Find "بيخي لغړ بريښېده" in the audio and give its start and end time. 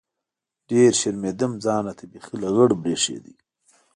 2.11-3.33